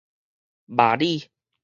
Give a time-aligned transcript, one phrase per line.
[0.67, 1.29] 峇里